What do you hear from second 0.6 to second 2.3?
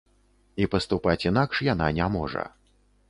І паступаць інакш яна не